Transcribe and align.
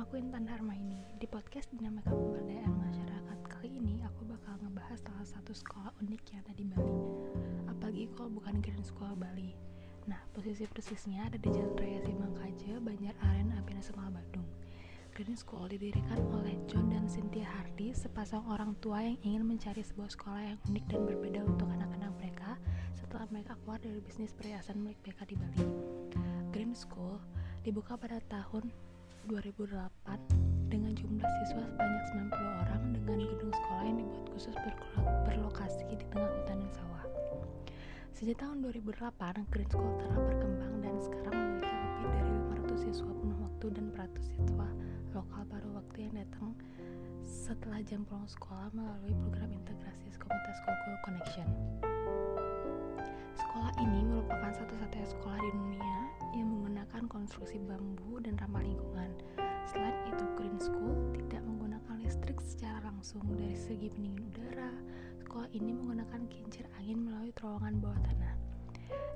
Aku 0.00 0.16
Intan 0.16 0.48
Harmaini. 0.48 1.04
Di 1.20 1.28
podcast 1.28 1.68
Dinamika 1.76 2.08
Pemberdayaan 2.08 2.72
Masyarakat 2.72 3.38
kali 3.52 3.68
ini 3.84 4.00
aku 4.00 4.24
bakal 4.24 4.56
ngebahas 4.64 4.96
salah 4.96 5.28
satu 5.28 5.52
sekolah 5.52 5.92
unik 6.00 6.22
yang 6.32 6.40
ada 6.40 6.54
di 6.56 6.64
Bali. 6.64 7.00
Apalagi 7.68 8.08
kalau 8.16 8.32
bukan 8.32 8.64
Green 8.64 8.80
School 8.80 9.12
Bali. 9.12 9.52
Nah, 10.08 10.16
posisi 10.32 10.64
persisnya 10.64 11.28
ada 11.28 11.36
di 11.36 11.52
Jalan 11.52 11.76
Raya 11.76 12.00
Simangkaja, 12.00 12.80
Banjar 12.80 13.12
Aren, 13.28 13.52
Abina 13.60 13.84
Sekolah 13.84 14.08
Bandung. 14.08 14.48
Green 15.12 15.36
School 15.36 15.68
didirikan 15.68 16.24
oleh 16.32 16.56
John 16.64 16.88
dan 16.88 17.04
Cynthia 17.04 17.44
Hardy, 17.44 17.92
sepasang 17.92 18.48
orang 18.48 18.72
tua 18.80 19.04
yang 19.04 19.20
ingin 19.20 19.44
mencari 19.44 19.84
sebuah 19.84 20.16
sekolah 20.16 20.56
yang 20.56 20.58
unik 20.64 20.84
dan 20.88 21.00
berbeda 21.04 21.40
untuk 21.44 21.68
anak-anak 21.68 22.08
mereka 22.16 22.56
setelah 22.96 23.28
mereka 23.28 23.52
keluar 23.60 23.76
dari 23.76 24.00
bisnis 24.00 24.32
perhiasan 24.32 24.80
milik 24.80 24.96
mereka 25.04 25.28
di 25.28 25.36
Bali. 25.36 25.68
Green 26.56 26.72
School 26.72 27.20
dibuka 27.60 28.00
pada 28.00 28.16
tahun 28.32 28.72
2008 29.28 30.70
dengan 30.72 30.92
jumlah 30.96 31.30
siswa 31.42 31.60
sebanyak 31.66 32.04
90 32.32 32.62
orang 32.64 32.82
dengan 32.96 33.18
gedung 33.20 33.52
sekolah 33.52 33.84
yang 33.84 33.98
dibuat 34.00 34.24
khusus 34.32 34.56
berlokasi 35.28 35.82
di 35.92 36.04
tengah 36.08 36.30
hutan 36.30 36.56
dan 36.62 36.70
sawah. 36.72 37.04
Sejak 38.16 38.40
tahun 38.40 38.64
2008, 38.64 39.52
Green 39.52 39.68
School 39.68 39.92
telah 40.00 40.18
berkembang 40.24 40.74
dan 40.80 40.94
sekarang 41.02 41.34
memiliki 41.36 41.76
lebih 41.76 42.06
dari 42.08 42.30
500 42.72 42.86
siswa 42.88 43.10
penuh 43.12 43.38
waktu 43.44 43.66
dan 43.76 43.86
100 43.92 44.32
siswa 44.32 44.68
lokal 45.12 45.42
paruh 45.50 45.72
waktu 45.76 45.96
yang 46.08 46.14
datang 46.16 46.52
setelah 47.20 47.80
jam 47.84 48.06
pulang 48.08 48.28
sekolah 48.30 48.68
melalui 48.72 49.12
program 49.26 49.50
integrasi 49.52 50.00
komunitas 50.20 50.58
Google 50.62 50.98
Connection. 51.02 51.48
Sekolah 53.34 53.72
ini 53.82 54.00
merupakan 54.06 54.52
satu-satunya 54.54 55.08
sekolah 55.10 55.38
di 55.42 55.50
dunia 55.50 56.09
yang 56.34 56.48
menggunakan 56.50 57.10
konstruksi 57.10 57.58
bambu 57.62 58.22
dan 58.22 58.38
ramah 58.38 58.62
lingkungan. 58.62 59.10
Selain 59.66 59.94
itu, 60.06 60.24
Green 60.38 60.58
School 60.58 60.94
tidak 61.26 61.42
menggunakan 61.46 61.96
listrik 62.02 62.38
secara 62.42 62.86
langsung 62.86 63.22
dari 63.34 63.54
segi 63.54 63.90
pendingin 63.90 64.26
udara. 64.30 64.72
Sekolah 65.22 65.48
ini 65.54 65.70
menggunakan 65.74 66.26
kincir 66.30 66.66
angin 66.78 67.06
melalui 67.06 67.30
terowongan 67.34 67.78
bawah 67.82 68.00
tanah. 68.06 68.34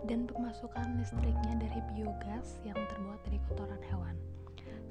Dan 0.07 0.29
pemasukan 0.31 1.01
listriknya 1.01 1.55
dari 1.59 1.81
biogas 1.95 2.63
yang 2.63 2.77
terbuat 2.77 3.21
dari 3.27 3.39
kotoran 3.51 3.83
hewan. 3.91 4.15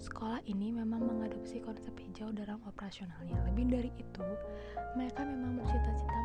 Sekolah 0.01 0.43
ini 0.43 0.75
memang 0.75 0.99
mengadopsi 1.05 1.63
konsep 1.63 1.95
hijau 1.95 2.35
dalam 2.35 2.59
operasionalnya. 2.67 3.39
Lebih 3.51 3.65
dari 3.71 3.91
itu, 3.95 4.27
mereka 4.99 5.23
memang 5.23 5.63
bercita-cita 5.63 6.23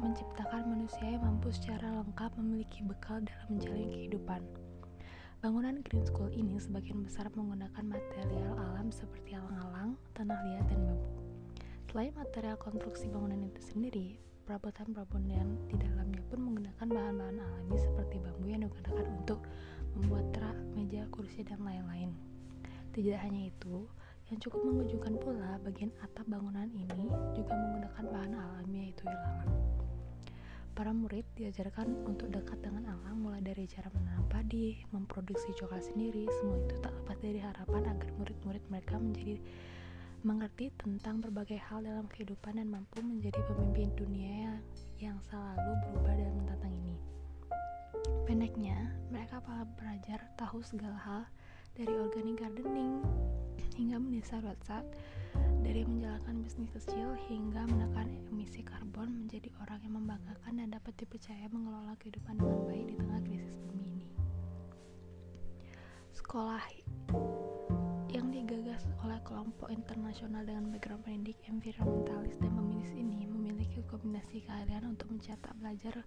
menciptakan 0.00 0.62
manusia 0.68 1.16
yang 1.16 1.24
mampu 1.24 1.48
secara 1.50 1.88
lengkap 2.04 2.30
memiliki 2.36 2.84
bekal 2.84 3.24
dalam 3.24 3.46
menjalani 3.56 3.88
kehidupan. 3.96 4.65
Bangunan 5.44 5.84
Green 5.84 6.00
School 6.08 6.32
ini 6.32 6.56
sebagian 6.56 7.04
besar 7.04 7.28
menggunakan 7.36 7.84
material 7.84 8.56
alam 8.56 8.88
seperti 8.88 9.36
alang-alang, 9.36 9.92
tanah 10.16 10.32
liat, 10.32 10.64
dan 10.72 10.80
bambu. 10.80 11.12
Selain 11.92 12.12
material 12.16 12.56
konstruksi 12.56 13.04
bangunan 13.12 13.44
itu 13.44 13.60
sendiri, 13.60 14.16
perabotan-perabotan 14.48 15.60
di 15.68 15.76
dalamnya 15.76 16.24
pun 16.32 16.40
menggunakan 16.40 16.88
bahan-bahan 16.88 17.36
alami 17.36 17.76
seperti 17.76 18.16
bambu 18.16 18.48
yang 18.48 18.64
digunakan 18.64 19.06
untuk 19.12 19.44
membuat 19.92 20.24
terak, 20.32 20.56
meja, 20.72 21.04
kursi, 21.12 21.44
dan 21.44 21.60
lain-lain. 21.60 22.16
Tidak 22.96 23.20
hanya 23.20 23.52
itu, 23.52 23.84
yang 24.32 24.40
cukup 24.40 24.64
mengejutkan 24.64 25.20
pula 25.20 25.60
bagian 25.60 25.92
atap 26.00 26.24
bangunan 26.32 26.72
ini 26.72 27.12
juga 27.36 27.52
menggunakan 27.52 28.04
bahan 28.08 28.32
alami 28.32 28.88
yaitu 28.88 29.04
ilalang. 29.04 29.52
Para 30.72 30.96
murid 30.96 31.25
diajarkan 31.36 32.08
untuk 32.08 32.32
dekat 32.32 32.56
dengan 32.64 32.96
alam 32.96 33.20
mulai 33.20 33.44
dari 33.44 33.68
cara 33.68 33.92
menanam 33.92 34.24
padi, 34.32 34.80
memproduksi 34.88 35.52
coklat 35.60 35.84
sendiri, 35.84 36.24
semua 36.40 36.56
itu 36.64 36.80
tak 36.80 36.96
lepas 36.96 37.20
dari 37.20 37.36
harapan 37.44 37.84
agar 37.92 38.08
murid-murid 38.16 38.64
mereka 38.72 38.96
menjadi 38.96 39.36
mengerti 40.24 40.72
tentang 40.80 41.20
berbagai 41.20 41.60
hal 41.68 41.84
dalam 41.84 42.08
kehidupan 42.08 42.56
dan 42.56 42.72
mampu 42.72 43.04
menjadi 43.04 43.36
pemimpin 43.52 43.92
dunia 43.94 44.58
yang 44.96 45.20
selalu 45.28 45.76
berubah 45.84 46.16
dan 46.16 46.32
menantang 46.40 46.72
ini. 46.72 46.96
Pendeknya, 48.24 48.96
mereka 49.12 49.44
para 49.44 49.68
belajar 49.76 50.24
tahu 50.40 50.64
segala 50.64 50.96
hal 50.96 51.22
dari 51.76 51.92
organic 51.92 52.40
gardening 52.40 53.04
hingga 53.76 54.00
mendesa 54.00 54.40
WhatsApp, 54.40 54.88
dari 55.60 55.84
menjalankan 55.84 56.40
bisnis 56.40 56.72
kecil 56.72 57.12
hingga 57.28 57.68
menekan 57.68 58.08
emisi 58.32 58.64
karbon 58.64 59.24
menjadi 59.24 59.52
orang 59.60 59.80
yang 59.84 59.94
membanggakan 60.00 60.52
dan 60.56 60.68
dapat 60.72 60.96
dipercaya 60.96 61.44
mengelola 61.52 61.92
kehidupan 62.00 62.40
dengan 62.40 62.60
baik 62.64 62.84
di 62.88 62.94
tengah 62.96 63.20
krisis 63.28 63.56
bumi 63.68 63.86
ini. 63.92 64.08
Sekolah 66.16 66.64
yang 68.08 68.32
digagas 68.32 68.88
oleh 69.04 69.20
kelompok 69.20 69.68
internasional 69.68 70.40
dengan 70.48 70.72
background 70.72 71.04
pendidik 71.04 71.36
environmentalis 71.44 72.40
dan 72.40 72.52
feminis 72.56 72.92
ini 72.96 73.28
memiliki 73.28 73.55
kombinasi 73.86 74.42
keahlian 74.44 74.84
untuk 74.86 75.08
mencetak 75.10 75.54
belajar 75.58 76.02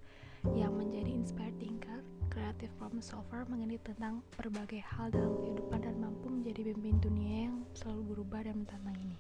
yang 0.56 0.72
menjadi 0.76 1.12
inspired 1.12 1.56
thinker, 1.60 2.00
creative 2.32 2.72
problem 2.80 3.04
solver 3.04 3.44
mengenai 3.52 3.80
tentang 3.84 4.24
berbagai 4.40 4.80
hal 4.84 5.12
dalam 5.12 5.36
kehidupan 5.44 5.80
dan 5.84 5.96
mampu 6.00 6.32
menjadi 6.32 6.72
pemimpin 6.72 6.96
dunia 7.04 7.36
yang 7.52 7.56
selalu 7.76 8.16
berubah 8.16 8.48
dan 8.48 8.64
menantang 8.64 8.98
ini. 9.04 9.20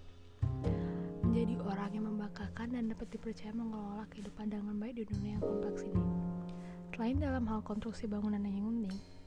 Menjadi 1.23 1.55
orang 1.61 1.91
yang 1.91 2.05
membanggakan 2.07 2.67
dan 2.71 2.83
dapat 2.87 3.07
dipercaya 3.11 3.51
mengelola 3.51 4.05
kehidupan 4.11 4.47
dengan 4.47 4.75
baik 4.79 4.95
di 4.99 5.03
dunia 5.07 5.35
yang 5.37 5.43
kompleks 5.43 5.81
ini. 5.83 6.03
Selain 6.95 7.15
dalam 7.15 7.47
hal 7.47 7.63
konstruksi 7.63 8.11
bangunan 8.11 8.43
yang 8.43 8.59
unik, 8.59 9.19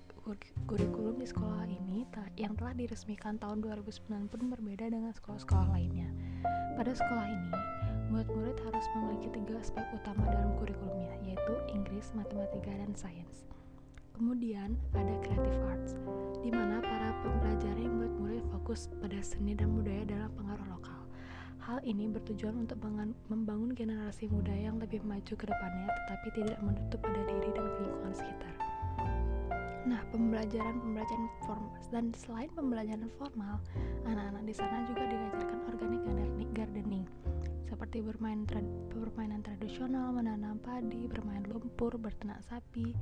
kurikulum 0.69 1.19
di 1.19 1.27
sekolah 1.27 1.67
ini 1.67 2.05
yang 2.39 2.55
telah 2.55 2.77
diresmikan 2.77 3.41
tahun 3.41 3.65
2009 3.65 4.31
pun 4.31 4.41
berbeda 4.53 4.87
dengan 4.93 5.11
sekolah-sekolah 5.17 5.73
lainnya. 5.73 6.09
Pada 6.77 6.93
sekolah 6.95 7.27
ini, 7.27 7.51
murid-murid 8.13 8.61
harus 8.69 8.85
memiliki 8.93 9.33
tiga 9.33 9.57
aspek 9.57 9.89
utama 9.97 10.29
dalam 10.29 10.53
kurikulumnya, 10.61 11.17
yaitu 11.25 11.55
Inggris, 11.73 12.13
Matematika, 12.13 12.69
dan 12.69 12.93
Sains. 12.93 13.49
Kemudian 14.13 14.77
ada 14.93 15.17
Creative 15.25 15.65
Arts, 15.73 15.97
di 16.45 16.53
mana 16.53 16.85
para 16.85 17.17
pembelajar 17.25 17.73
yang 17.81 17.97
murid-murid 17.97 18.45
fokus 18.53 18.93
pada 19.01 19.17
seni 19.25 19.57
dan 19.57 19.73
budaya 19.73 20.05
dalam 20.05 20.29
pengaruh 20.37 20.69
lokal. 20.77 21.01
Hal 21.65 21.81
ini 21.89 22.13
bertujuan 22.13 22.69
untuk 22.69 22.77
membangun 23.33 23.73
generasi 23.73 24.29
muda 24.29 24.53
yang 24.53 24.77
lebih 24.77 25.01
maju 25.09 25.33
ke 25.33 25.45
depannya, 25.49 25.89
tetapi 26.05 26.29
tidak 26.37 26.59
menutup 26.61 27.01
pada 27.01 27.23
diri 27.25 27.49
dan 27.57 27.65
lingkungan 27.81 28.13
sekitar. 28.13 28.55
Nah, 29.83 30.05
pembelajaran-pembelajaran 30.13 31.27
formal 31.49 31.75
dan 31.91 32.13
selain 32.15 32.51
pembelajaran 32.53 33.09
formal, 33.17 33.57
anak-anak 34.05 34.45
di 34.45 34.55
sana 34.55 34.85
juga 34.85 35.03
diajarkan 35.09 35.59
organic 35.73 36.03
gardening 36.55 37.09
seperti 37.73 38.05
bermain 38.05 38.45
tra 38.45 38.61
permainan 38.93 39.41
tradisional, 39.41 40.13
menanam 40.13 40.61
padi, 40.61 41.09
bermain 41.09 41.41
lumpur, 41.49 41.97
berternak 41.97 42.45
sapi, 42.45 42.93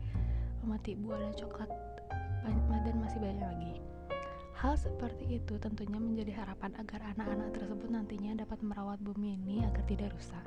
memetik 0.63 0.95
buah 1.03 1.19
dan 1.19 1.35
coklat, 1.35 1.71
dan 2.87 2.97
masih 3.03 3.19
banyak 3.19 3.43
lagi. 3.43 3.75
Hal 4.55 4.79
seperti 4.79 5.43
itu 5.43 5.59
tentunya 5.59 5.99
menjadi 5.99 6.39
harapan 6.39 6.71
agar 6.79 7.03
anak-anak 7.17 7.51
tersebut 7.59 7.91
nantinya 7.91 8.47
dapat 8.47 8.63
merawat 8.63 9.03
bumi 9.03 9.35
ini 9.43 9.67
agar 9.67 9.83
tidak 9.91 10.15
rusak. 10.15 10.45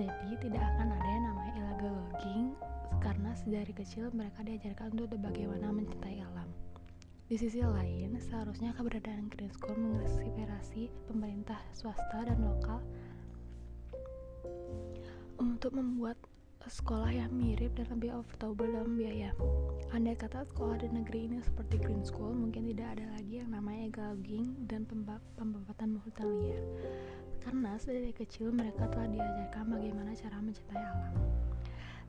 Jadi 0.00 0.32
tidak 0.40 0.62
akan 0.62 0.96
ada 0.96 1.08
yang 1.10 1.24
namanya 1.28 1.52
illegal 1.60 1.92
logging 1.92 2.56
karena 3.04 3.30
sedari 3.36 3.74
kecil 3.76 4.08
mereka 4.16 4.40
diajarkan 4.48 4.96
untuk 4.96 5.20
bagaimana 5.20 5.68
mencintai 5.74 6.24
alam. 6.24 6.48
Di 7.26 7.34
sisi 7.34 7.58
lain, 7.58 8.14
seharusnya 8.22 8.70
keberadaan 8.78 9.26
Green 9.26 9.50
School 9.50 9.74
menginspirasi 9.74 10.86
pemerintah 11.10 11.58
swasta 11.74 12.22
dan 12.22 12.38
lokal 12.38 12.78
untuk 15.46 15.78
membuat 15.78 16.18
sekolah 16.66 17.14
yang 17.14 17.30
mirip 17.30 17.78
dan 17.78 17.86
lebih 17.94 18.10
affordable 18.10 18.66
dalam 18.66 18.98
biaya. 18.98 19.30
Andai 19.94 20.18
kata 20.18 20.42
sekolah 20.50 20.82
di 20.82 20.90
negeri 20.90 21.30
ini 21.30 21.38
seperti 21.38 21.78
Green 21.78 22.02
School, 22.02 22.34
mungkin 22.34 22.66
tidak 22.74 22.98
ada 22.98 23.06
lagi 23.14 23.38
yang 23.38 23.54
namanya 23.54 23.86
gagging 23.94 24.66
dan 24.66 24.82
pembabatan 25.38 26.02
hutan 26.02 26.28
liar. 26.42 26.64
Karena 27.46 27.78
sedari 27.78 28.10
kecil 28.10 28.50
mereka 28.50 28.90
telah 28.90 29.06
diajarkan 29.06 29.64
bagaimana 29.70 30.10
cara 30.18 30.42
mencintai 30.42 30.82
alam. 30.82 31.14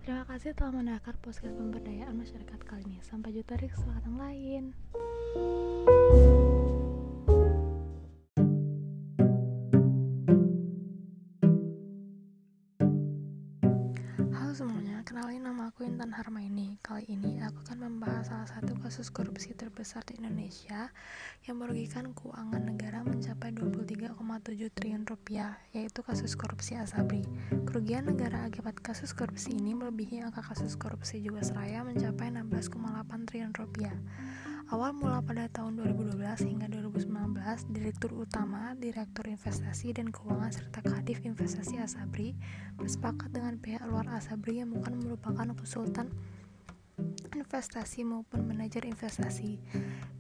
Terima 0.01 0.23
kasih 0.25 0.57
telah 0.57 0.73
mendengarkan 0.73 1.15
podcast 1.21 1.53
pemberdayaan 1.53 2.15
masyarakat 2.17 2.59
kali 2.65 2.81
ini. 2.89 2.97
Sampai 3.05 3.37
jumpa 3.37 3.61
di 3.61 3.67
kesempatan 3.69 4.15
lain. 4.17 4.63
Halo 5.37 6.36
Kali 16.97 17.13
ini 17.13 17.37
aku 17.45 17.61
akan 17.61 17.77
membahas 17.77 18.33
salah 18.33 18.49
satu 18.49 18.73
kasus 18.81 19.13
korupsi 19.13 19.53
terbesar 19.53 20.01
di 20.09 20.17
Indonesia 20.17 20.89
yang 21.45 21.61
merugikan 21.61 22.09
keuangan 22.09 22.73
negara 22.73 23.05
mencapai 23.05 23.53
23,7 23.53 24.17
triliun 24.73 25.05
rupiah, 25.05 25.61
yaitu 25.77 26.01
kasus 26.01 26.33
korupsi 26.33 26.73
Asabri. 26.73 27.21
Kerugian 27.69 28.09
negara 28.09 28.49
akibat 28.49 28.81
kasus 28.81 29.13
korupsi 29.13 29.53
ini 29.53 29.77
melebihi 29.77 30.25
angka 30.25 30.41
kasus 30.41 30.73
korupsi 30.73 31.21
Jiwasraya 31.21 31.85
mencapai 31.85 32.33
16,8 32.33 33.29
triliun 33.29 33.53
rupiah. 33.53 33.93
Awal 34.73 34.97
mula 34.97 35.21
pada 35.21 35.45
tahun 35.53 35.77
2012 35.77 36.17
hingga 36.49 36.65
2019, 36.65 37.13
Direktur 37.77 38.09
Utama, 38.17 38.73
Direktur 38.73 39.29
Investasi 39.29 39.93
dan 39.93 40.09
Keuangan 40.09 40.49
serta 40.49 40.81
Kadif 40.81 41.21
Investasi 41.21 41.77
Asabri 41.77 42.33
bersepakat 42.73 43.29
dengan 43.29 43.61
pihak 43.61 43.85
luar 43.85 44.09
Asabri 44.09 44.65
yang 44.65 44.73
bukan 44.73 44.97
merupakan 44.97 45.45
konsultan 45.53 46.09
investasi 47.37 48.03
maupun 48.03 48.43
manajer 48.49 48.83
investasi. 48.83 49.61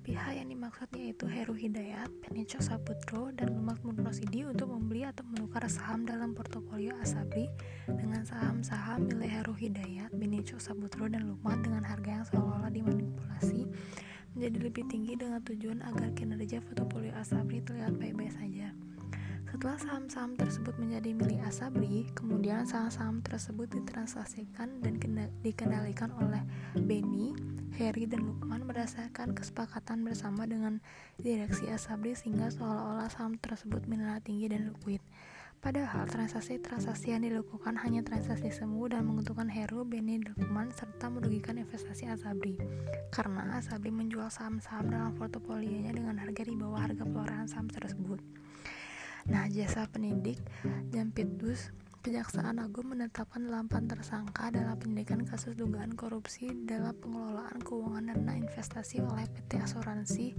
Pihak 0.05 0.39
yang 0.39 0.47
dimaksud 0.47 0.87
yaitu 0.95 1.27
Heru 1.27 1.51
Hidayat, 1.51 2.07
Penicho 2.23 2.63
Saputro, 2.63 3.35
dan 3.35 3.51
Lumak 3.51 3.83
Murnosidi 3.83 4.47
untuk 4.47 4.71
membeli 4.71 5.03
atau 5.03 5.27
menukar 5.27 5.67
saham 5.67 6.07
dalam 6.07 6.31
portofolio 6.31 6.95
Asabri 7.03 7.51
dengan 7.89 8.23
saham-saham 8.23 9.11
milik 9.11 9.27
Heru 9.27 9.51
Hidayat, 9.57 10.15
Benicho 10.15 10.55
Saputro, 10.61 11.11
dan 11.11 11.27
Lumak 11.27 11.59
dengan 11.59 11.83
harga 11.83 12.23
yang 12.23 12.25
seolah-olah 12.31 12.71
dimanipulasi 12.71 13.67
menjadi 14.37 14.57
lebih 14.69 14.83
tinggi 14.87 15.13
dengan 15.19 15.41
tujuan 15.43 15.81
agar 15.83 16.13
kinerja 16.13 16.63
portofolio 16.63 17.11
Asabri 17.17 17.59
terlihat 17.59 17.97
baik-baik 17.99 18.31
saja. 18.31 18.71
Setelah 19.57 19.81
saham-saham 19.81 20.37
tersebut 20.37 20.77
menjadi 20.77 21.17
milik 21.17 21.41
Asabri, 21.41 22.05
kemudian 22.13 22.69
saham-saham 22.69 23.25
tersebut 23.25 23.65
ditransaksikan 23.73 24.85
dan 24.85 25.01
dikendalikan 25.41 26.13
oleh 26.13 26.45
Benny, 26.77 27.33
Harry, 27.81 28.05
dan 28.05 28.21
Lukman 28.21 28.69
berdasarkan 28.69 29.33
kesepakatan 29.33 30.05
bersama 30.05 30.45
dengan 30.45 30.77
direksi 31.17 31.73
Asabri 31.73 32.13
sehingga 32.13 32.53
seolah-olah 32.53 33.09
saham 33.09 33.41
tersebut 33.41 33.81
bernilai 33.89 34.21
tinggi 34.21 34.45
dan 34.45 34.77
liquid. 34.77 35.01
Padahal 35.57 36.05
transaksi-transaksi 36.05 37.17
yang 37.17 37.25
dilakukan 37.25 37.81
hanya 37.81 38.05
transaksi 38.05 38.53
semu 38.53 38.85
dan 38.93 39.09
menguntungkan 39.09 39.49
Heru, 39.49 39.81
Beni, 39.89 40.21
Lukman, 40.21 40.69
serta 40.69 41.09
merugikan 41.09 41.57
investasi 41.57 42.05
Asabri. 42.05 42.61
Karena 43.09 43.57
Asabri 43.57 43.89
menjual 43.89 44.29
saham-saham 44.29 44.93
dalam 44.93 45.17
portofolionya 45.17 45.97
dengan 45.97 46.21
harga 46.21 46.45
di 46.45 46.53
bawah 46.53 46.77
harga 46.77 47.01
perorangan 47.09 47.49
saham 47.49 47.73
tersebut. 47.73 48.21
Nah, 49.27 49.45
jasa 49.51 49.87
pendidik 49.91 50.39
Jampitdus 50.91 51.75
Kejaksaan 51.99 52.63
Agung 52.63 52.95
menetapkan 52.95 53.43
8 53.43 53.91
tersangka 53.91 54.47
dalam 54.47 54.79
penyidikan 54.79 55.27
kasus 55.27 55.59
dugaan 55.59 55.91
korupsi 55.91 56.47
dalam 56.63 56.95
pengelolaan 56.95 57.59
keuangan 57.59 58.15
dana 58.15 58.33
investasi 58.39 59.03
oleh 59.03 59.27
PT 59.27 59.59
Asuransi 59.59 60.31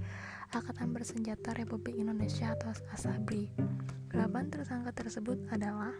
Angkatan 0.56 0.96
Bersenjata 0.96 1.52
Republik 1.52 2.00
Indonesia 2.00 2.56
atau 2.56 2.73
ASABRI. 2.96 3.52
Delapan 4.08 4.49
tersangka 4.49 4.96
tersebut 4.96 5.37
adalah 5.52 5.93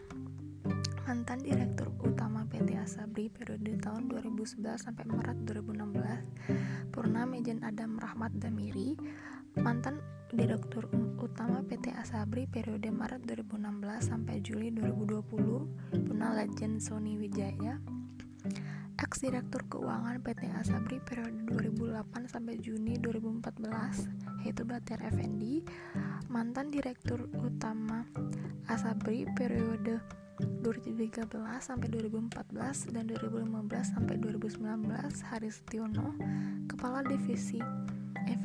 mantan 1.05 1.45
Direktur 1.45 1.93
Utama 2.01 2.49
PT 2.49 2.73
Asabri 2.73 3.29
periode 3.29 3.77
tahun 3.77 4.09
2011 4.09 4.77
sampai 4.77 5.05
Maret 5.05 5.37
2016, 5.45 6.89
Purna 6.89 7.29
Mejen 7.29 7.61
Adam 7.61 8.01
Rahmat 8.01 8.33
Damiri, 8.41 8.97
mantan 9.57 10.01
Direktur 10.29 10.85
Utama 11.17 11.65
Asabri 11.99 12.47
periode 12.47 12.87
Maret 12.87 13.27
2016 13.27 14.07
sampai 14.07 14.39
Juli 14.39 14.71
2020, 14.71 15.99
Purna 16.07 16.31
Legend 16.31 16.79
Sony 16.79 17.19
Wijaya, 17.19 17.75
ex 18.95 19.19
Direktur 19.19 19.67
Keuangan 19.67 20.23
PT 20.23 20.47
Asabri 20.55 21.03
periode 21.03 21.43
2008 21.43 22.31
sampai 22.31 22.55
Juni 22.63 22.95
2014 23.03 24.47
yaitu 24.47 24.63
Batir 24.63 25.03
Effendi 25.03 25.63
mantan 26.31 26.71
Direktur 26.71 27.27
Utama 27.35 28.07
Asabri 28.71 29.27
periode 29.35 29.99
2013 30.39 31.35
sampai 31.59 31.87
2014 31.91 32.95
dan 32.95 33.03
2015 33.11 33.91
sampai 33.91 34.15
2019 34.23 34.87
Haris 35.27 35.59
Tiono 35.67 36.15
Kepala 36.71 37.03
Divisi 37.03 37.59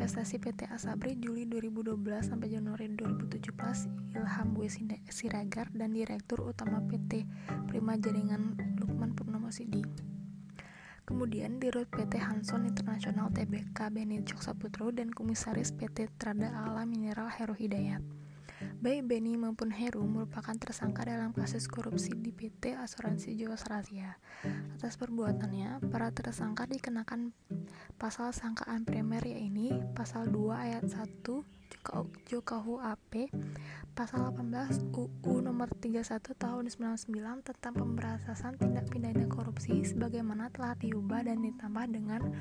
Investasi 0.04 0.36
PT 0.36 0.68
Asabri 0.68 1.16
Juli 1.16 1.48
2012 1.48 1.96
sampai 2.28 2.52
Januari 2.52 2.92
2017 2.92 4.12
Ilham 4.12 4.48
W. 4.52 4.68
Siragar 5.08 5.72
dan 5.72 5.96
Direktur 5.96 6.44
Utama 6.44 6.84
PT 6.84 7.24
Prima 7.72 7.96
Jaringan 7.96 8.52
Lukman 8.84 9.16
Purnomo 9.16 9.48
Sidi. 9.48 9.80
Kemudian 11.08 11.56
Dirut 11.56 11.88
PT 11.88 12.20
Hanson 12.20 12.68
Internasional 12.68 13.32
Tbk 13.32 13.80
Beni 13.88 14.20
Saputra 14.28 14.92
dan 14.92 15.08
Komisaris 15.08 15.72
PT 15.72 16.12
Trada 16.20 16.52
Alam 16.52 16.92
Mineral 16.92 17.32
Heru 17.32 17.56
Hidayat. 17.56 18.04
Baik 18.84 19.08
Beni 19.08 19.40
maupun 19.40 19.72
Heru 19.72 20.04
merupakan 20.04 20.52
tersangka 20.60 21.08
dalam 21.08 21.32
kasus 21.32 21.64
korupsi 21.70 22.12
di 22.12 22.34
PT 22.36 22.76
Asuransi 22.76 23.32
Jiwasraya. 23.32 24.20
Atas 24.76 25.00
perbuatannya, 25.00 25.80
para 25.88 26.12
tersangka 26.12 26.68
dikenakan 26.68 27.32
pasal 27.96 28.36
sangkaan 28.36 28.84
primer 28.84 29.24
yaitu 29.24 29.80
pasal 29.96 30.28
2 30.28 30.52
ayat 30.52 30.84
1 30.84 31.53
AP 32.84 33.30
pasal 33.94 34.34
18 34.34 34.90
UU 34.90 35.32
nomor 35.38 35.70
31 35.78 36.18
tahun 36.34 36.64
99 36.66 37.46
tentang 37.46 37.74
pemberantasan 37.78 38.58
tindak 38.58 38.90
pidana 38.90 39.28
korupsi 39.30 39.86
sebagaimana 39.86 40.50
telah 40.50 40.74
diubah 40.80 41.22
dan 41.22 41.44
ditambah 41.44 41.86
dengan 41.94 42.34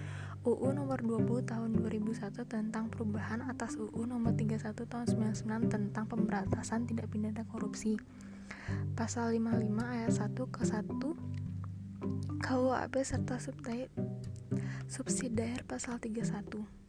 UU 0.43 0.75
nomor 0.75 0.99
20 0.99 1.45
tahun 1.45 1.69
2001 1.77 2.35
tentang 2.49 2.89
perubahan 2.89 3.45
atas 3.45 3.77
UU 3.77 4.03
nomor 4.09 4.33
31 4.33 4.73
tahun 4.75 5.05
99 5.11 5.71
tentang 5.71 6.05
pemberantasan 6.09 6.89
tindak 6.89 7.07
pidana 7.13 7.45
korupsi. 7.47 8.01
Pasal 8.97 9.37
55 9.37 9.69
ayat 9.79 10.11
1 10.11 10.55
ke 10.55 10.61
1 10.67 12.43
KUHP 12.43 12.93
serta 13.07 13.39
subsidiar 14.91 15.63
pasal 15.63 15.95
31 16.01 16.82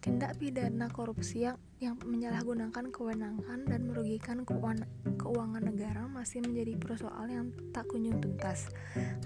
tindak 0.00 0.36
pidana 0.40 0.88
korupsi 0.88 1.44
yang, 1.44 1.58
yang 1.78 1.96
menyalahgunakan 2.00 2.88
kewenangan 2.88 3.68
dan 3.68 3.80
merugikan 3.86 4.42
keuangan, 4.42 4.88
keuangan 5.20 5.62
negara 5.62 6.08
masih 6.08 6.40
menjadi 6.40 6.74
persoalan 6.80 7.30
yang 7.30 7.46
tak 7.70 7.86
kunjung 7.88 8.18
tuntas. 8.18 8.68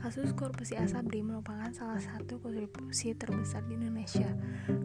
Kasus 0.03 0.35
korupsi 0.35 0.75
Asabri 0.75 1.23
merupakan 1.23 1.71
salah 1.71 2.03
satu 2.03 2.43
korupsi 2.43 3.15
terbesar 3.15 3.63
di 3.71 3.79
Indonesia. 3.79 4.29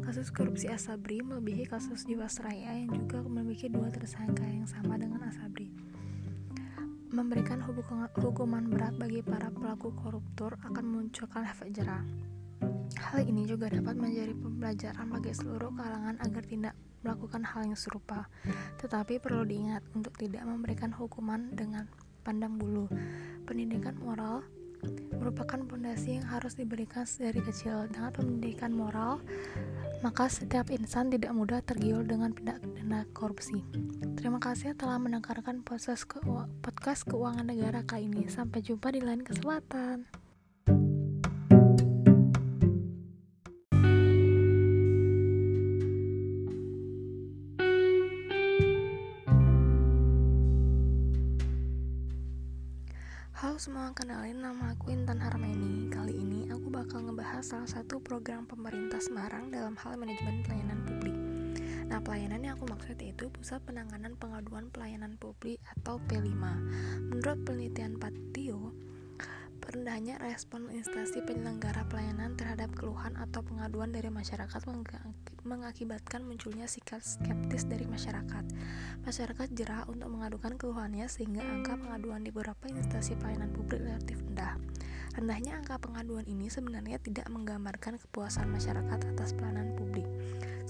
Kasus 0.05 0.29
korupsi 0.29 0.69
Asabri 0.69 1.25
melebihi 1.25 1.65
kasus 1.65 2.05
Jiwasraya 2.05 2.77
yang 2.77 2.93
juga 2.93 3.25
memiliki 3.25 3.67
dua 3.67 3.89
tersangka 3.89 4.45
yang 4.45 4.69
sama 4.69 4.95
dengan 4.95 5.25
Asabri 5.25 5.69
memberikan 7.07 7.63
hukuman 8.19 8.67
berat 8.67 8.93
bagi 8.99 9.23
para 9.23 9.47
pelaku 9.47 9.95
koruptor 9.95 10.59
akan 10.61 10.83
memunculkan 10.85 11.47
efek 11.47 11.71
jerah. 11.73 12.03
Hal 13.07 13.23
ini 13.23 13.47
juga 13.47 13.71
dapat 13.71 13.95
menjadi 13.95 14.35
pembelajaran 14.35 15.07
bagi 15.07 15.31
seluruh 15.31 15.71
kalangan 15.71 16.19
agar 16.19 16.43
tidak 16.43 16.75
melakukan 17.07 17.39
hal 17.47 17.63
yang 17.63 17.79
serupa. 17.79 18.27
Tetapi 18.83 19.23
perlu 19.23 19.47
diingat 19.47 19.79
untuk 19.95 20.11
tidak 20.19 20.43
memberikan 20.43 20.91
hukuman 20.91 21.55
dengan 21.55 21.87
pandang 22.27 22.59
bulu. 22.59 22.91
Pendidikan 23.47 23.95
moral 24.03 24.43
merupakan 25.15 25.57
fondasi 25.57 26.19
yang 26.19 26.27
harus 26.27 26.59
diberikan 26.59 27.07
dari 27.07 27.39
kecil. 27.39 27.87
Dengan 27.87 28.11
pendidikan 28.11 28.75
moral, 28.75 29.23
maka 30.03 30.27
setiap 30.27 30.67
insan 30.67 31.07
tidak 31.07 31.31
mudah 31.31 31.63
tergiur 31.63 32.03
dengan 32.03 32.35
tindak 32.35 32.59
pidana 32.59 33.07
korupsi. 33.15 33.63
Terima 34.19 34.43
kasih 34.43 34.75
telah 34.75 34.99
mendengarkan 34.99 35.63
podcast 35.63 37.07
keuangan 37.07 37.47
negara 37.47 37.87
kali 37.87 38.11
ini. 38.11 38.27
Sampai 38.27 38.59
jumpa 38.59 38.91
di 38.91 38.99
lain 38.99 39.23
kesempatan. 39.23 40.26
Halo 53.57 53.73
semua, 53.73 53.89
kenalin 53.89 54.37
nama 54.37 54.77
aku 54.77 54.93
Intan 54.93 55.17
Harmeni 55.17 55.89
Kali 55.89 56.13
ini 56.13 56.45
aku 56.45 56.69
bakal 56.69 57.09
ngebahas 57.09 57.41
salah 57.41 57.65
satu 57.65 57.97
program 57.97 58.45
pemerintah 58.45 59.01
Semarang 59.01 59.49
dalam 59.49 59.73
hal 59.81 59.97
manajemen 59.97 60.45
pelayanan 60.45 60.85
publik. 60.85 61.17
Nah, 61.89 61.97
pelayanan 61.97 62.45
yang 62.45 62.53
aku 62.53 62.69
maksud 62.69 63.01
yaitu 63.01 63.33
Pusat 63.33 63.65
Penanganan 63.65 64.13
Pengaduan 64.13 64.69
Pelayanan 64.69 65.17
Publik 65.17 65.57
atau 65.73 65.97
P5 66.05 66.37
Menurut 67.09 67.37
penelitian 67.49 67.97
Patio, 67.97 68.77
Rendahnya 69.77 70.17
respon 70.17 70.73
instansi 70.73 71.21
penyelenggara 71.21 71.85
pelayanan 71.85 72.33
terhadap 72.33 72.73
keluhan 72.73 73.13
atau 73.13 73.45
pengaduan 73.45 73.93
dari 73.93 74.09
masyarakat 74.09 74.57
mengakibatkan 75.45 76.25
munculnya 76.25 76.65
sikap 76.65 77.05
skeptis 77.05 77.69
dari 77.69 77.85
masyarakat. 77.85 78.41
Masyarakat 79.05 79.53
jerah 79.53 79.85
untuk 79.85 80.09
mengadukan 80.09 80.57
keluhannya 80.57 81.05
sehingga 81.05 81.45
angka 81.45 81.77
pengaduan 81.77 82.25
di 82.25 82.33
beberapa 82.33 82.65
instansi 82.65 83.21
pelayanan 83.21 83.53
publik 83.53 83.85
relatif 83.85 84.17
rendah. 84.25 84.57
Rendahnya 85.13 85.61
angka 85.61 85.77
pengaduan 85.77 86.25
ini 86.25 86.49
sebenarnya 86.49 86.97
tidak 86.97 87.29
menggambarkan 87.29 88.01
kepuasan 88.01 88.49
masyarakat 88.49 89.13
atas 89.13 89.37
pelayanan 89.37 89.77
publik. 89.77 90.09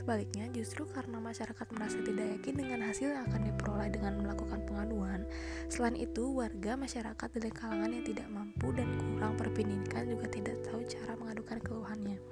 Sebaliknya, 0.07 0.47
justru 0.55 0.87
karena 0.87 1.19
masyarakat 1.19 1.67
merasa 1.75 1.99
tidak 1.99 2.39
yakin 2.39 2.55
dengan 2.55 2.79
hasil 2.87 3.11
yang 3.11 3.27
akan 3.27 3.43
diperoleh 3.51 3.91
dengan 3.91 4.23
melakukan 4.23 4.63
pengaduan, 4.63 5.27
selain 5.67 5.99
itu, 5.99 6.31
warga 6.31 6.79
masyarakat 6.79 7.27
dari 7.35 7.51
kalangan 7.51 7.91
yang 7.91 8.07
tidak 8.07 8.23
mampu 8.31 8.71
dan 8.71 8.87
kurang 8.95 9.35
berpendidikan 9.35 10.07
juga 10.07 10.31
tidak 10.31 10.63
tahu 10.63 10.79
cara 10.87 11.11
mengadukan 11.19 11.59
keluhannya. 11.59 12.23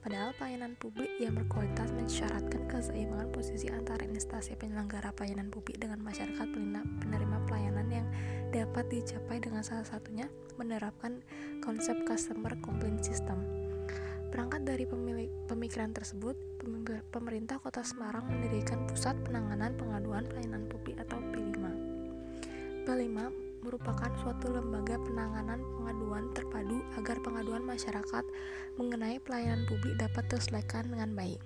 Padahal 0.00 0.32
pelayanan 0.40 0.72
publik 0.80 1.12
yang 1.20 1.36
berkualitas 1.36 1.92
mensyaratkan 1.92 2.64
keseimbangan 2.64 3.28
posisi 3.36 3.68
antara 3.68 4.00
instansi 4.08 4.56
penyelenggara 4.56 5.12
pelayanan 5.12 5.52
publik 5.52 5.76
dengan 5.76 6.00
masyarakat 6.00 6.48
penerima 7.04 7.36
pelayanan 7.44 7.88
yang 7.92 8.08
dapat 8.48 8.88
dicapai 8.88 9.44
dengan 9.44 9.60
salah 9.60 9.84
satunya 9.84 10.24
menerapkan 10.56 11.20
konsep 11.60 12.00
customer 12.08 12.56
complaint 12.64 13.04
system. 13.04 13.59
Berangkat 14.30 14.62
dari 14.62 14.86
pemikiran 15.50 15.90
tersebut, 15.90 16.38
pemerintah 17.10 17.58
Kota 17.58 17.82
Semarang 17.82 18.30
mendirikan 18.30 18.86
Pusat 18.86 19.26
Penanganan 19.26 19.74
Pengaduan 19.74 20.22
Pelayanan 20.30 20.70
Publik 20.70 21.02
atau 21.02 21.18
P5. 21.34 21.58
P5 22.86 23.18
merupakan 23.60 24.10
suatu 24.24 24.54
lembaga 24.54 24.96
penanganan 25.02 25.60
pengaduan 25.76 26.30
terpadu 26.32 26.80
agar 26.96 27.18
pengaduan 27.20 27.66
masyarakat 27.66 28.24
mengenai 28.78 29.20
pelayanan 29.20 29.66
publik 29.68 29.98
dapat 30.00 30.24
terselesaikan 30.32 30.94
dengan 30.94 31.12
baik. 31.12 31.42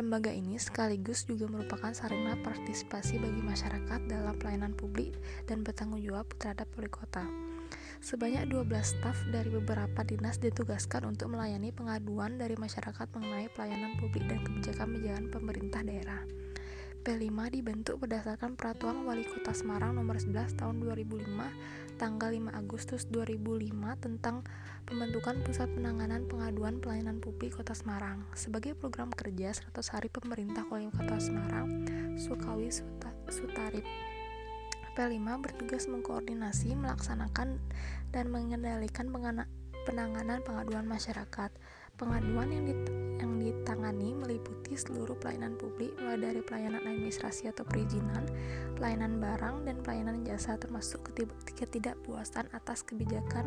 Lembaga 0.00 0.32
ini 0.32 0.56
sekaligus 0.56 1.28
juga 1.28 1.44
merupakan 1.44 1.92
sarana 1.92 2.32
partisipasi 2.40 3.20
bagi 3.20 3.44
masyarakat 3.44 4.00
dalam 4.08 4.32
pelayanan 4.40 4.72
publik 4.72 5.12
dan 5.44 5.60
bertanggung 5.60 6.00
jawab 6.00 6.24
terhadap 6.40 6.72
wali 6.72 6.88
kota. 6.88 7.20
Sebanyak 8.00 8.48
12 8.48 8.64
staf 8.80 9.20
dari 9.28 9.52
beberapa 9.52 10.00
dinas 10.00 10.40
ditugaskan 10.40 11.04
untuk 11.04 11.36
melayani 11.36 11.68
pengaduan 11.68 12.40
dari 12.40 12.56
masyarakat 12.56 13.12
mengenai 13.12 13.52
pelayanan 13.52 13.92
publik 14.00 14.24
dan 14.24 14.40
kebijakan-kebijakan 14.40 15.28
pemerintah 15.28 15.84
daerah. 15.84 16.24
P5 17.04 17.36
dibentuk 17.52 18.00
berdasarkan 18.00 18.56
Peraturan 18.56 19.04
Wali 19.04 19.28
Kota 19.28 19.52
Semarang 19.52 20.00
Nomor 20.00 20.16
11 20.16 20.56
Tahun 20.56 20.80
2005 20.80 21.28
tanggal 22.00 22.32
5 22.32 22.56
Agustus 22.56 23.04
2005 23.12 23.76
tentang 24.00 24.40
pembentukan 24.88 25.36
Pusat 25.44 25.76
Penanganan 25.76 26.24
Pengaduan 26.24 26.80
Pelayanan 26.80 27.20
Publik 27.20 27.60
Kota 27.60 27.76
Semarang 27.76 28.24
sebagai 28.32 28.72
program 28.72 29.12
kerja 29.12 29.52
100 29.52 29.76
hari 29.92 30.08
pemerintah 30.08 30.64
Kota 30.64 31.20
Semarang 31.20 31.84
Sukawi 32.16 32.72
Sutarip. 33.28 33.84
P5 34.96 35.28
bertugas 35.44 35.92
mengkoordinasi, 35.92 36.72
melaksanakan, 36.72 37.60
dan 38.16 38.24
mengendalikan 38.32 39.12
penanganan 39.84 40.40
pengaduan 40.40 40.88
masyarakat 40.88 41.52
Pengaduan 42.00 42.48
yang, 42.48 42.64
dit 42.64 42.80
yang 43.20 43.36
ditangani 43.36 44.16
meliputi 44.16 44.72
seluruh 44.72 45.12
pelayanan 45.20 45.52
publik 45.60 45.92
mulai 46.00 46.16
dari 46.16 46.40
pelayanan 46.40 46.80
administrasi 46.80 47.52
atau 47.52 47.60
perizinan, 47.68 48.24
pelayanan 48.80 49.20
barang, 49.20 49.68
dan 49.68 49.76
pelayanan 49.84 50.24
jasa 50.24 50.56
termasuk 50.56 51.12
ketidakpuasan 51.52 52.48
atas 52.56 52.88
kebijakan 52.88 53.44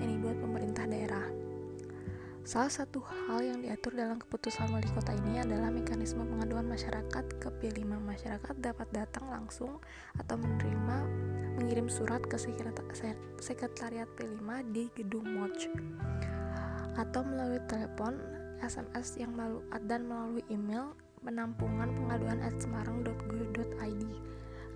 yang 0.00 0.16
dibuat 0.16 0.40
pemerintah 0.40 0.88
daerah. 0.88 1.28
Salah 2.40 2.72
satu 2.72 3.04
hal 3.04 3.44
yang 3.44 3.60
diatur 3.60 3.92
dalam 3.92 4.16
keputusan 4.16 4.72
wali 4.72 4.88
kota 4.96 5.12
ini 5.12 5.44
adalah 5.44 5.68
mekanisme 5.68 6.24
pengaduan 6.24 6.64
masyarakat 6.72 7.24
ke 7.36 7.48
P5. 7.60 7.84
Masyarakat 7.84 8.56
dapat 8.64 8.88
datang 8.96 9.28
langsung 9.28 9.76
atau 10.16 10.40
menerima 10.40 10.96
mengirim 11.60 11.92
surat 11.92 12.24
ke 12.24 12.40
sekretariat 13.44 14.08
P5 14.16 14.40
di 14.72 14.88
Gedung 14.96 15.28
Moch 15.36 15.68
atau 16.98 17.22
melalui 17.22 17.62
telepon, 17.70 18.18
SMS 18.60 19.18
yang 19.18 19.34
melalui 19.34 19.62
dan 19.88 20.06
melalui 20.08 20.44
email 20.52 20.96
penampungan 21.20 21.92
pengaduan 21.92 22.40
at 22.40 22.56
semarang.go.id. 22.60 24.02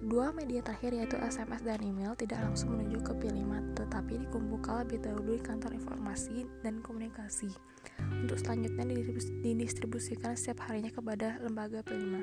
Dua 0.04 0.28
media 0.36 0.60
terakhir 0.60 0.92
yaitu 0.92 1.16
SMS 1.16 1.64
dan 1.64 1.80
email 1.80 2.12
tidak 2.12 2.44
langsung 2.44 2.76
menuju 2.76 3.00
ke 3.00 3.12
P5 3.24 3.72
tetapi 3.72 4.20
dikumpulkan 4.28 4.84
lebih 4.84 5.00
dahulu 5.00 5.40
di 5.40 5.40
kantor 5.40 5.72
informasi 5.72 6.44
dan 6.60 6.84
komunikasi 6.84 7.48
untuk 8.12 8.36
selanjutnya 8.40 8.84
didistribusikan 9.40 10.36
setiap 10.36 10.68
harinya 10.68 10.92
kepada 10.92 11.40
lembaga 11.40 11.80
P5. 11.84 12.20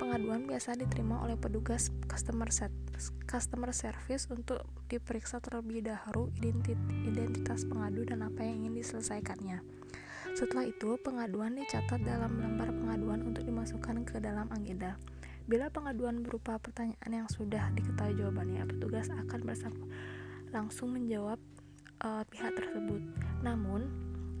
Pengaduan 0.00 0.48
biasa 0.48 0.80
diterima 0.80 1.20
oleh 1.20 1.36
petugas 1.36 1.92
customer 2.08 2.48
set, 2.48 2.72
customer 3.28 3.68
service 3.76 4.32
untuk 4.32 4.64
diperiksa 4.88 5.44
terlebih 5.44 5.84
dahulu 5.84 6.32
identitas 6.40 7.68
pengadu 7.68 8.08
dan 8.08 8.24
apa 8.24 8.40
yang 8.40 8.64
ingin 8.64 8.80
diselesaikannya. 8.80 9.60
Setelah 10.32 10.72
itu, 10.72 10.96
pengaduan 11.04 11.52
dicatat 11.52 12.00
dalam 12.00 12.40
lembar 12.40 12.72
pengaduan 12.72 13.28
untuk 13.28 13.44
dimasukkan 13.44 14.08
ke 14.08 14.24
dalam 14.24 14.48
agenda. 14.56 14.96
Bila 15.44 15.68
pengaduan 15.68 16.24
berupa 16.24 16.56
pertanyaan 16.56 17.12
yang 17.12 17.28
sudah 17.28 17.68
diketahui 17.76 18.16
jawabannya, 18.16 18.64
petugas 18.72 19.12
akan 19.12 19.40
bersama 19.44 19.84
langsung 20.48 20.96
menjawab 20.96 21.36
uh, 22.00 22.24
pihak 22.24 22.56
tersebut. 22.56 23.04
Namun, 23.44 23.84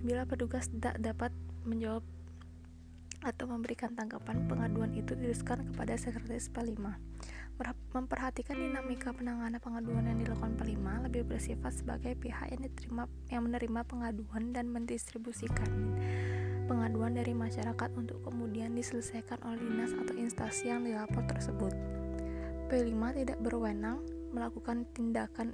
bila 0.00 0.24
petugas 0.24 0.72
tidak 0.72 0.96
dapat 1.04 1.36
menjawab 1.68 2.00
atau 3.20 3.44
memberikan 3.48 3.92
tanggapan, 3.92 4.48
pengaduan 4.48 4.92
itu 4.96 5.12
diteruskan 5.16 5.72
kepada 5.72 5.96
sekretaris 5.96 6.48
P5 6.52 6.80
memperhatikan 7.92 8.56
dinamika 8.56 9.12
penanganan 9.12 9.60
pengaduan 9.60 10.08
yang 10.08 10.18
dilakukan 10.24 10.56
P5 10.56 10.80
lebih 11.10 11.28
bersifat 11.28 11.72
sebagai 11.76 12.16
pihak 12.16 12.56
yang 12.56 12.62
diterima 12.64 13.04
yang 13.28 13.42
menerima 13.44 13.80
pengaduan 13.84 14.56
dan 14.56 14.72
mendistribusikan 14.72 15.68
pengaduan 16.64 17.18
dari 17.18 17.36
masyarakat 17.36 17.90
untuk 17.98 18.22
kemudian 18.24 18.72
diselesaikan 18.72 19.42
oleh 19.44 19.60
dinas 19.60 19.92
atau 19.92 20.14
instansi 20.16 20.70
yang 20.70 20.86
dilapor 20.86 21.26
tersebut. 21.28 21.74
P5 22.70 22.94
tidak 23.26 23.38
berwenang 23.42 24.06
melakukan 24.30 24.86
tindakan 24.94 25.50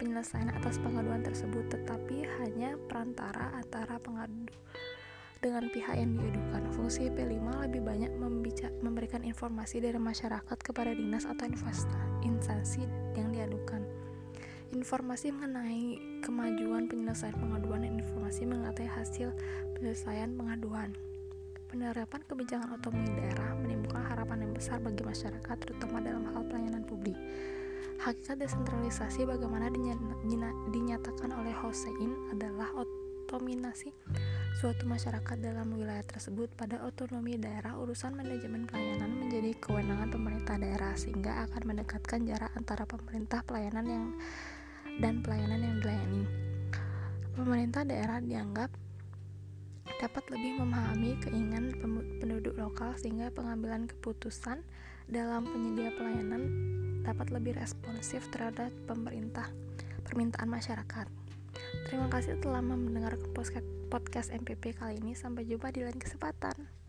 penyelesaian 0.00 0.48
atas 0.56 0.80
pengaduan 0.80 1.20
tersebut 1.20 1.68
tetapi 1.68 2.24
hanya 2.40 2.80
perantara 2.88 3.52
antara 3.52 4.00
pengadu 4.00 4.48
dengan 5.44 5.68
pihak 5.68 6.00
yang 6.00 6.16
diadukan. 6.16 6.64
Fungsi 6.72 7.12
P5 7.12 7.36
lebih 7.68 7.84
banyak 7.84 8.08
memberikan 8.80 9.20
informasi 9.20 9.84
dari 9.84 10.00
masyarakat 10.00 10.56
kepada 10.64 10.96
dinas 10.96 11.28
atau 11.28 11.44
instansi 12.24 12.88
yang 13.12 13.28
diadukan. 13.28 13.84
Informasi 14.72 15.30
mengenai 15.36 16.00
kemajuan 16.24 16.88
penyelesaian 16.88 17.36
pengaduan 17.36 17.84
dan 17.84 18.00
informasi 18.00 18.48
mengenai 18.48 18.88
hasil 18.88 19.36
penyelesaian 19.76 20.32
pengaduan. 20.34 20.96
Penerapan 21.68 22.24
kebijakan 22.24 22.80
otonomi 22.80 23.12
daerah 23.18 23.52
menimbulkan 23.60 24.02
harapan 24.02 24.48
yang 24.48 24.52
besar 24.56 24.80
bagi 24.80 25.04
masyarakat, 25.04 25.56
terutama 25.60 26.00
dalam 26.00 26.24
hal 26.32 26.42
pelayanan 26.48 26.82
publik. 26.88 27.14
Hakikat 28.02 28.42
desentralisasi 28.42 29.26
bagaimana 29.28 29.70
dinyatakan 30.70 31.30
oleh 31.34 31.54
Hossein 31.54 32.10
adalah 32.34 32.70
otominasi 33.34 33.90
suatu 34.54 34.86
masyarakat 34.86 35.42
dalam 35.42 35.74
wilayah 35.74 36.06
tersebut 36.06 36.54
pada 36.54 36.86
otonomi 36.86 37.34
daerah 37.34 37.74
urusan 37.82 38.14
manajemen 38.14 38.62
pelayanan 38.62 39.10
menjadi 39.10 39.58
kewenangan 39.58 40.14
pemerintah 40.14 40.54
daerah 40.54 40.94
sehingga 40.94 41.42
akan 41.50 41.62
mendekatkan 41.66 42.22
jarak 42.30 42.54
antara 42.54 42.86
pemerintah 42.86 43.42
pelayanan 43.42 43.86
yang 43.90 44.06
dan 45.02 45.18
pelayanan 45.26 45.66
yang 45.66 45.76
dilayani. 45.82 46.24
Pemerintah 47.34 47.82
daerah 47.82 48.22
dianggap 48.22 48.70
dapat 49.98 50.24
lebih 50.30 50.62
memahami 50.62 51.18
keinginan 51.18 51.74
penduduk 52.22 52.54
lokal 52.54 52.94
sehingga 52.94 53.34
pengambilan 53.34 53.90
keputusan 53.90 54.62
dalam 55.10 55.42
penyedia 55.50 55.90
pelayanan 55.98 56.42
dapat 57.02 57.34
lebih 57.34 57.58
responsif 57.58 58.30
terhadap 58.30 58.70
pemerintah 58.86 59.50
permintaan 60.06 60.46
masyarakat. 60.46 61.23
Terima 61.86 62.10
kasih 62.10 62.40
telah 62.42 62.60
mendengarkan 62.60 63.30
podcast 63.88 64.28
MPP 64.34 64.76
kali 64.76 64.98
ini. 64.98 65.14
Sampai 65.14 65.46
jumpa 65.46 65.70
di 65.70 65.86
lain 65.86 65.98
kesempatan. 65.98 66.83